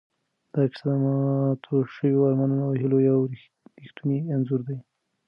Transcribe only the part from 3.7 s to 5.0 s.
ریښتونی انځور دی.